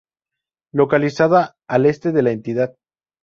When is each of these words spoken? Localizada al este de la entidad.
Localizada 0.73 1.57
al 1.67 1.85
este 1.85 2.11
de 2.11 2.23
la 2.23 2.31
entidad. 2.31 2.75